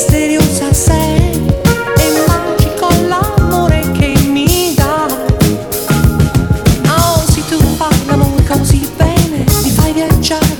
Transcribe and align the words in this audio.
misteriosa 0.00 0.72
sei, 0.72 1.42
è 1.96 2.24
magico 2.28 2.88
l'amore 3.08 3.80
che 3.90 4.14
mi 4.28 4.72
dai. 4.76 5.58
Ah, 6.86 7.14
oh, 7.16 7.24
se 7.28 7.42
tu 7.48 7.58
parla 7.76 8.16
così 8.46 8.88
bene, 8.96 9.44
mi 9.64 9.70
fai 9.70 9.92
viaggiare. 9.92 10.57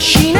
she 0.00 0.39